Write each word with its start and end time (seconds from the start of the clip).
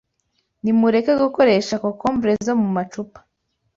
nimureke 0.63 1.11
gukoresha 1.23 1.73
kokombre 1.83 2.31
zo 2.45 2.53
mu 2.61 2.67
macupa 2.75 3.19